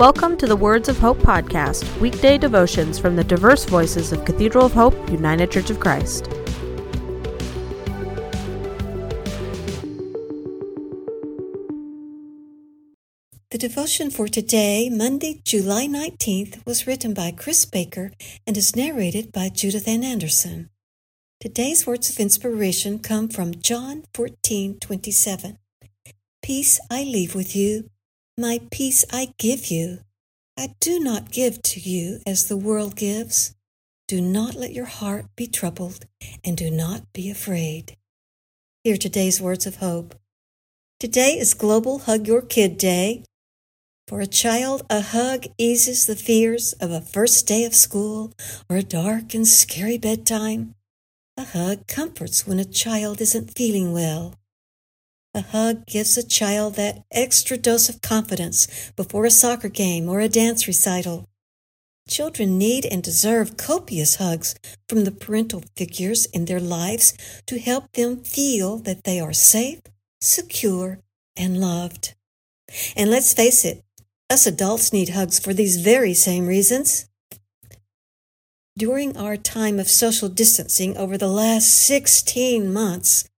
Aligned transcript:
Welcome 0.00 0.38
to 0.38 0.46
the 0.46 0.56
Words 0.56 0.88
of 0.88 0.98
Hope 0.98 1.18
podcast, 1.18 1.84
weekday 2.00 2.38
devotions 2.38 2.98
from 2.98 3.16
the 3.16 3.22
diverse 3.22 3.66
voices 3.66 4.12
of 4.12 4.24
Cathedral 4.24 4.64
of 4.64 4.72
Hope, 4.72 4.94
United 5.10 5.50
Church 5.50 5.68
of 5.68 5.78
Christ. 5.78 6.24
The 13.50 13.58
devotion 13.58 14.10
for 14.10 14.26
today, 14.26 14.88
Monday, 14.88 15.42
July 15.44 15.86
19th, 15.86 16.64
was 16.64 16.86
written 16.86 17.12
by 17.12 17.30
Chris 17.30 17.66
Baker 17.66 18.10
and 18.46 18.56
is 18.56 18.74
narrated 18.74 19.30
by 19.32 19.50
Judith 19.50 19.86
Ann 19.86 20.02
Anderson. 20.02 20.70
Today's 21.40 21.86
words 21.86 22.08
of 22.08 22.18
inspiration 22.18 23.00
come 23.00 23.28
from 23.28 23.60
John 23.60 24.04
14:27. 24.14 25.58
Peace 26.40 26.80
I 26.90 27.02
leave 27.02 27.34
with 27.34 27.54
you, 27.54 27.90
my 28.38 28.60
peace 28.70 29.04
I 29.12 29.34
give 29.38 29.66
you. 29.66 30.00
I 30.58 30.74
do 30.80 30.98
not 31.00 31.30
give 31.30 31.62
to 31.62 31.80
you 31.80 32.20
as 32.26 32.46
the 32.46 32.56
world 32.56 32.96
gives. 32.96 33.54
Do 34.08 34.20
not 34.20 34.54
let 34.54 34.72
your 34.72 34.86
heart 34.86 35.26
be 35.36 35.46
troubled, 35.46 36.06
and 36.44 36.56
do 36.56 36.70
not 36.70 37.12
be 37.12 37.30
afraid. 37.30 37.96
Hear 38.82 38.96
today's 38.96 39.40
words 39.40 39.66
of 39.66 39.76
hope. 39.76 40.14
Today 40.98 41.38
is 41.38 41.54
Global 41.54 42.00
Hug 42.00 42.26
Your 42.26 42.42
Kid 42.42 42.78
Day. 42.78 43.24
For 44.08 44.20
a 44.20 44.26
child, 44.26 44.82
a 44.90 45.00
hug 45.02 45.46
eases 45.56 46.06
the 46.06 46.16
fears 46.16 46.72
of 46.80 46.90
a 46.90 47.00
first 47.00 47.46
day 47.46 47.64
of 47.64 47.74
school 47.74 48.32
or 48.68 48.76
a 48.76 48.82
dark 48.82 49.34
and 49.34 49.46
scary 49.46 49.98
bedtime. 49.98 50.74
A 51.36 51.44
hug 51.44 51.86
comforts 51.86 52.46
when 52.46 52.58
a 52.58 52.64
child 52.64 53.20
isn't 53.20 53.56
feeling 53.56 53.92
well. 53.92 54.34
A 55.32 55.42
hug 55.42 55.86
gives 55.86 56.18
a 56.18 56.26
child 56.26 56.74
that 56.74 57.04
extra 57.12 57.56
dose 57.56 57.88
of 57.88 58.00
confidence 58.00 58.90
before 58.96 59.24
a 59.24 59.30
soccer 59.30 59.68
game 59.68 60.08
or 60.08 60.18
a 60.18 60.28
dance 60.28 60.66
recital. 60.66 61.28
Children 62.08 62.58
need 62.58 62.84
and 62.84 63.00
deserve 63.00 63.56
copious 63.56 64.16
hugs 64.16 64.56
from 64.88 65.04
the 65.04 65.12
parental 65.12 65.62
figures 65.76 66.26
in 66.26 66.46
their 66.46 66.58
lives 66.58 67.14
to 67.46 67.60
help 67.60 67.92
them 67.92 68.24
feel 68.24 68.78
that 68.78 69.04
they 69.04 69.20
are 69.20 69.32
safe, 69.32 69.80
secure, 70.20 70.98
and 71.36 71.60
loved. 71.60 72.14
And 72.96 73.08
let's 73.08 73.32
face 73.32 73.64
it, 73.64 73.84
us 74.28 74.48
adults 74.48 74.92
need 74.92 75.10
hugs 75.10 75.38
for 75.38 75.54
these 75.54 75.76
very 75.76 76.14
same 76.14 76.48
reasons. 76.48 77.08
During 78.76 79.16
our 79.16 79.36
time 79.36 79.78
of 79.78 79.88
social 79.88 80.28
distancing 80.28 80.96
over 80.96 81.16
the 81.16 81.28
last 81.28 81.68
16 81.86 82.72
months, 82.72 83.29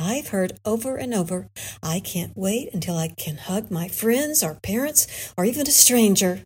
I've 0.00 0.28
heard 0.28 0.58
over 0.64 0.96
and 0.96 1.12
over, 1.12 1.50
I 1.82 2.00
can't 2.00 2.34
wait 2.34 2.72
until 2.72 2.96
I 2.96 3.08
can 3.08 3.36
hug 3.36 3.70
my 3.70 3.86
friends 3.86 4.42
or 4.42 4.54
parents 4.54 5.06
or 5.36 5.44
even 5.44 5.68
a 5.68 5.70
stranger. 5.70 6.42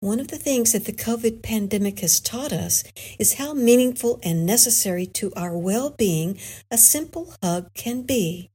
One 0.00 0.18
of 0.18 0.26
the 0.28 0.36
things 0.36 0.72
that 0.72 0.84
the 0.84 0.92
COVID 0.92 1.42
pandemic 1.42 2.00
has 2.00 2.18
taught 2.18 2.52
us 2.52 2.82
is 3.20 3.34
how 3.34 3.54
meaningful 3.54 4.18
and 4.24 4.44
necessary 4.44 5.06
to 5.06 5.32
our 5.36 5.56
well 5.56 5.90
being 5.90 6.38
a 6.72 6.76
simple 6.76 7.34
hug 7.40 7.72
can 7.74 8.02
be. 8.02 8.50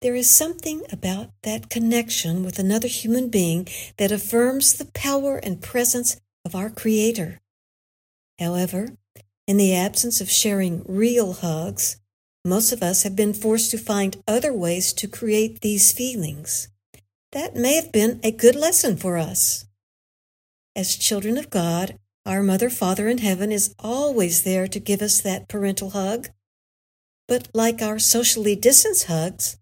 There 0.00 0.14
is 0.14 0.30
something 0.30 0.82
about 0.90 1.30
that 1.42 1.68
connection 1.68 2.44
with 2.44 2.58
another 2.58 2.88
human 2.88 3.28
being 3.28 3.68
that 3.98 4.12
affirms 4.12 4.74
the 4.74 4.86
power 4.86 5.36
and 5.36 5.60
presence 5.60 6.18
of 6.46 6.54
our 6.54 6.70
Creator. 6.70 7.40
However, 8.38 8.96
in 9.46 9.58
the 9.58 9.74
absence 9.74 10.22
of 10.22 10.30
sharing 10.30 10.82
real 10.86 11.34
hugs, 11.34 11.98
most 12.44 12.72
of 12.72 12.82
us 12.82 13.02
have 13.02 13.16
been 13.16 13.32
forced 13.32 13.70
to 13.70 13.78
find 13.78 14.22
other 14.28 14.52
ways 14.52 14.92
to 14.92 15.08
create 15.08 15.60
these 15.60 15.92
feelings. 15.92 16.68
That 17.32 17.56
may 17.56 17.74
have 17.76 17.90
been 17.90 18.20
a 18.22 18.30
good 18.30 18.54
lesson 18.54 18.96
for 18.96 19.16
us. 19.16 19.64
As 20.76 20.96
children 20.96 21.38
of 21.38 21.50
God, 21.50 21.98
our 22.26 22.42
Mother, 22.42 22.70
Father 22.70 23.08
in 23.08 23.18
heaven 23.18 23.50
is 23.50 23.74
always 23.78 24.42
there 24.42 24.66
to 24.68 24.78
give 24.78 25.02
us 25.02 25.20
that 25.20 25.48
parental 25.48 25.90
hug. 25.90 26.28
But 27.26 27.48
like 27.54 27.80
our 27.80 27.98
socially 27.98 28.56
distanced 28.56 29.06
hugs, 29.06 29.56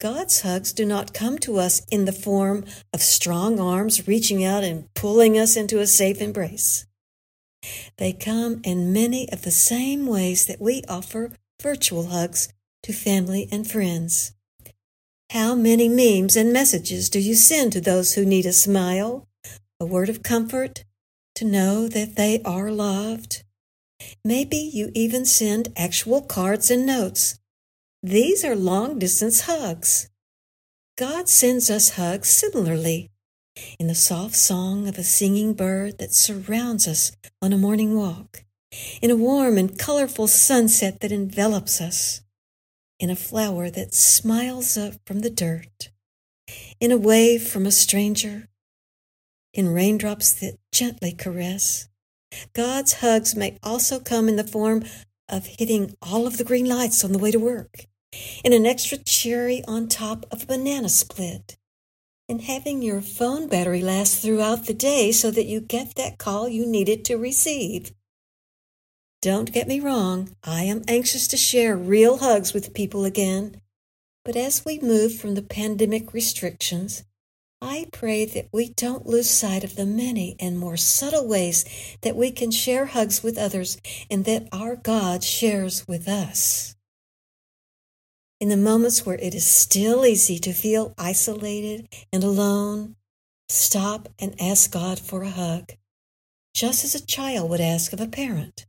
God's 0.00 0.42
hugs 0.42 0.72
do 0.72 0.84
not 0.84 1.12
come 1.12 1.38
to 1.40 1.58
us 1.58 1.84
in 1.90 2.04
the 2.04 2.12
form 2.12 2.64
of 2.92 3.02
strong 3.02 3.58
arms 3.58 4.06
reaching 4.06 4.44
out 4.44 4.62
and 4.62 4.92
pulling 4.94 5.36
us 5.36 5.56
into 5.56 5.80
a 5.80 5.86
safe 5.86 6.20
embrace. 6.20 6.86
They 7.96 8.12
come 8.12 8.60
in 8.62 8.92
many 8.92 9.30
of 9.32 9.42
the 9.42 9.50
same 9.50 10.06
ways 10.06 10.46
that 10.46 10.60
we 10.60 10.84
offer 10.88 11.32
virtual 11.60 12.06
hugs 12.06 12.48
to 12.84 12.92
family 12.92 13.48
and 13.50 13.68
friends. 13.68 14.32
How 15.30 15.54
many 15.54 15.88
memes 15.88 16.36
and 16.36 16.52
messages 16.52 17.10
do 17.10 17.18
you 17.18 17.34
send 17.34 17.72
to 17.72 17.80
those 17.80 18.14
who 18.14 18.24
need 18.24 18.46
a 18.46 18.52
smile, 18.52 19.26
a 19.80 19.84
word 19.84 20.08
of 20.08 20.22
comfort, 20.22 20.84
to 21.34 21.44
know 21.44 21.88
that 21.88 22.16
they 22.16 22.40
are 22.44 22.70
loved? 22.70 23.42
Maybe 24.24 24.56
you 24.56 24.90
even 24.94 25.24
send 25.24 25.72
actual 25.76 26.22
cards 26.22 26.70
and 26.70 26.86
notes. 26.86 27.38
These 28.02 28.44
are 28.44 28.54
long 28.54 28.98
distance 28.98 29.42
hugs. 29.42 30.08
God 30.96 31.28
sends 31.28 31.68
us 31.68 31.90
hugs 31.90 32.28
similarly 32.28 33.10
in 33.78 33.88
the 33.88 33.94
soft 33.94 34.36
song 34.36 34.86
of 34.86 34.98
a 34.98 35.02
singing 35.02 35.52
bird 35.52 35.98
that 35.98 36.14
surrounds 36.14 36.86
us 36.86 37.12
on 37.42 37.52
a 37.52 37.58
morning 37.58 37.96
walk 37.96 38.44
in 39.00 39.10
a 39.10 39.16
warm 39.16 39.56
and 39.56 39.78
colorful 39.78 40.26
sunset 40.26 41.00
that 41.00 41.12
envelops 41.12 41.80
us, 41.80 42.20
in 43.00 43.10
a 43.10 43.16
flower 43.16 43.70
that 43.70 43.94
smiles 43.94 44.76
up 44.76 44.94
from 45.06 45.20
the 45.20 45.30
dirt, 45.30 45.90
in 46.80 46.90
a 46.90 46.96
wave 46.96 47.42
from 47.42 47.66
a 47.66 47.70
stranger, 47.70 48.48
in 49.54 49.68
raindrops 49.68 50.32
that 50.32 50.58
gently 50.72 51.12
caress. 51.12 51.88
God's 52.52 52.94
hugs 52.94 53.34
may 53.34 53.58
also 53.62 54.00
come 54.00 54.28
in 54.28 54.36
the 54.36 54.44
form 54.44 54.84
of 55.28 55.46
hitting 55.46 55.96
all 56.02 56.26
of 56.26 56.36
the 56.36 56.44
green 56.44 56.66
lights 56.66 57.04
on 57.04 57.12
the 57.12 57.18
way 57.18 57.30
to 57.30 57.38
work, 57.38 57.86
in 58.44 58.52
an 58.52 58.66
extra 58.66 58.98
cherry 58.98 59.62
on 59.66 59.88
top 59.88 60.26
of 60.30 60.42
a 60.42 60.46
banana 60.46 60.88
split, 60.88 61.56
in 62.28 62.40
having 62.40 62.82
your 62.82 63.00
phone 63.00 63.48
battery 63.48 63.80
last 63.80 64.20
throughout 64.20 64.66
the 64.66 64.74
day 64.74 65.12
so 65.12 65.30
that 65.30 65.46
you 65.46 65.60
get 65.60 65.94
that 65.94 66.18
call 66.18 66.48
you 66.48 66.66
needed 66.66 67.04
to 67.06 67.16
receive 67.16 67.92
don't 69.20 69.52
get 69.52 69.66
me 69.66 69.80
wrong, 69.80 70.36
I 70.44 70.62
am 70.62 70.84
anxious 70.86 71.26
to 71.28 71.36
share 71.36 71.76
real 71.76 72.18
hugs 72.18 72.52
with 72.54 72.74
people 72.74 73.04
again. 73.04 73.60
But 74.24 74.36
as 74.36 74.64
we 74.64 74.78
move 74.78 75.14
from 75.14 75.34
the 75.34 75.42
pandemic 75.42 76.14
restrictions, 76.14 77.02
I 77.60 77.88
pray 77.90 78.24
that 78.24 78.48
we 78.52 78.68
don't 78.68 79.06
lose 79.06 79.28
sight 79.28 79.64
of 79.64 79.74
the 79.74 79.86
many 79.86 80.36
and 80.38 80.56
more 80.56 80.76
subtle 80.76 81.26
ways 81.26 81.64
that 82.02 82.14
we 82.14 82.30
can 82.30 82.52
share 82.52 82.86
hugs 82.86 83.20
with 83.20 83.36
others 83.36 83.78
and 84.08 84.24
that 84.24 84.46
our 84.52 84.76
God 84.76 85.24
shares 85.24 85.88
with 85.88 86.06
us. 86.06 86.76
In 88.40 88.50
the 88.50 88.56
moments 88.56 89.04
where 89.04 89.18
it 89.18 89.34
is 89.34 89.44
still 89.44 90.06
easy 90.06 90.38
to 90.38 90.52
feel 90.52 90.94
isolated 90.96 91.88
and 92.12 92.22
alone, 92.22 92.94
stop 93.48 94.08
and 94.20 94.40
ask 94.40 94.70
God 94.70 95.00
for 95.00 95.24
a 95.24 95.30
hug, 95.30 95.72
just 96.54 96.84
as 96.84 96.94
a 96.94 97.04
child 97.04 97.50
would 97.50 97.60
ask 97.60 97.92
of 97.92 98.00
a 98.00 98.06
parent. 98.06 98.67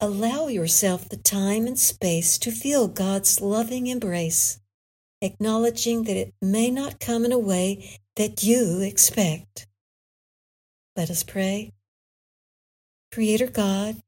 Allow 0.00 0.48
yourself 0.48 1.08
the 1.08 1.16
time 1.16 1.66
and 1.66 1.78
space 1.78 2.36
to 2.38 2.50
feel 2.50 2.88
God's 2.88 3.40
loving 3.40 3.86
embrace, 3.86 4.60
acknowledging 5.22 6.04
that 6.04 6.16
it 6.16 6.34
may 6.42 6.70
not 6.70 7.00
come 7.00 7.24
in 7.24 7.32
a 7.32 7.38
way 7.38 8.00
that 8.16 8.42
you 8.42 8.80
expect. 8.80 9.66
Let 10.96 11.10
us 11.10 11.22
pray. 11.22 11.72
Creator 13.12 13.46
God, 13.46 14.02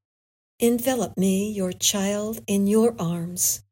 envelop 0.58 1.16
me, 1.16 1.50
your 1.52 1.72
child, 1.72 2.40
in 2.46 2.66
your 2.66 2.94
arms. 2.98 3.62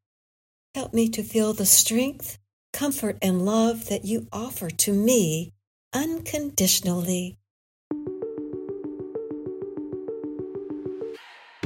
Help 0.73 0.93
me 0.93 1.09
to 1.09 1.23
feel 1.23 1.53
the 1.53 1.65
strength, 1.65 2.37
comfort, 2.73 3.17
and 3.21 3.45
love 3.45 3.87
that 3.89 4.05
you 4.05 4.27
offer 4.31 4.69
to 4.69 4.93
me 4.93 5.53
unconditionally. 5.93 7.37